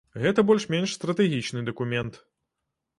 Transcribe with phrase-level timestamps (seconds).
[0.21, 2.13] Гэта больш-менш стратэгічны дакумент.